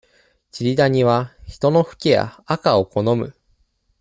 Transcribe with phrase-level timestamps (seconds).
[0.49, 3.35] チリダニは、人のフケや、アカを好む。